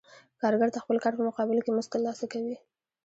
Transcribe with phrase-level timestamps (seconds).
[0.41, 2.55] کارګر د خپل کار په مقابل کې مزد ترلاسه کوي